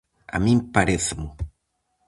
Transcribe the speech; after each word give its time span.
A 0.35 0.37
min 0.45 0.59
parécemo. 0.75 1.27